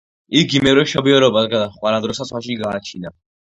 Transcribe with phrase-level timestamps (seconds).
[0.39, 3.17] იგი მერვე მშობიარობას გადაჰყვა, რა დროსაც ვაჟი გააჩინა.